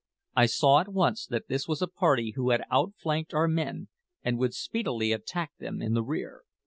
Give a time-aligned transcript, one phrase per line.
[0.35, 3.87] I saw at once that this was a party who had outflanked our men,
[4.23, 6.41] and would speedily attack them in the rear.